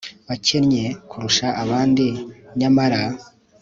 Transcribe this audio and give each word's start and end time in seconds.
bakennye 0.27 0.83
kurusha 1.09 1.47
abandi 1.63 2.07
nyamara 2.59 3.01